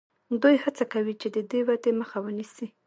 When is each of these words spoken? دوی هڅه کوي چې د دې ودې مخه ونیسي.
دوی 0.41 0.55
هڅه 0.63 0.83
کوي 0.93 1.13
چې 1.21 1.27
د 1.35 1.37
دې 1.51 1.61
ودې 1.67 1.91
مخه 2.01 2.17
ونیسي. 2.21 2.67